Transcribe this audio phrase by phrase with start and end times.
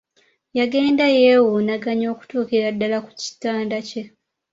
[0.57, 4.03] Yagenda yewuunaganaya okutuukira ddala ku kitanda kye.